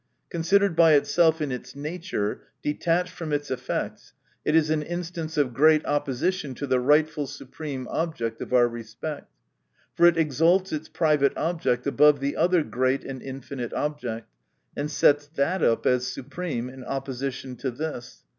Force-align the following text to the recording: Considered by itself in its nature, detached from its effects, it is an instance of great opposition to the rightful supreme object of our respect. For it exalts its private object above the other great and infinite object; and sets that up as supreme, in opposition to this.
Considered 0.31 0.75
by 0.75 0.93
itself 0.93 1.43
in 1.43 1.51
its 1.51 1.75
nature, 1.75 2.41
detached 2.63 3.13
from 3.13 3.31
its 3.31 3.51
effects, 3.51 4.13
it 4.43 4.55
is 4.55 4.71
an 4.71 4.81
instance 4.81 5.37
of 5.37 5.53
great 5.53 5.85
opposition 5.85 6.55
to 6.55 6.65
the 6.65 6.79
rightful 6.79 7.27
supreme 7.27 7.87
object 7.89 8.41
of 8.41 8.51
our 8.51 8.67
respect. 8.67 9.31
For 9.93 10.07
it 10.07 10.17
exalts 10.17 10.73
its 10.73 10.89
private 10.89 11.37
object 11.37 11.85
above 11.85 12.19
the 12.19 12.35
other 12.35 12.63
great 12.63 13.03
and 13.03 13.21
infinite 13.21 13.73
object; 13.73 14.27
and 14.75 14.89
sets 14.89 15.27
that 15.35 15.61
up 15.61 15.85
as 15.85 16.07
supreme, 16.07 16.67
in 16.67 16.83
opposition 16.83 17.55
to 17.57 17.69
this. 17.69 18.23